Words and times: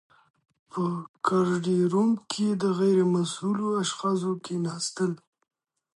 په 0.69 0.83
ګارډ 1.25 1.65
روم 1.93 2.11
کي 2.31 2.47
د 2.61 2.63
غیر 2.79 2.99
مسؤلو 3.15 3.67
اشخاصو 3.83 4.31
کښيناستل. 4.43 5.11